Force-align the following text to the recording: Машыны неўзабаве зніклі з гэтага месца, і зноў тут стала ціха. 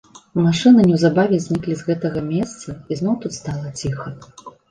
Машыны 0.43 0.85
неўзабаве 0.91 1.37
зніклі 1.43 1.75
з 1.83 1.91
гэтага 1.91 2.23
месца, 2.31 2.75
і 2.95 2.99
зноў 3.01 3.13
тут 3.27 3.31
стала 3.39 3.75
ціха. 3.85 4.07